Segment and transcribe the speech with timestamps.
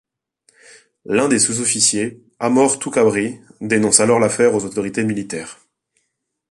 [1.05, 5.59] L'un des sous-officiers, Amor Toukabri, dénonce alors l'affaire aux autorités militaires.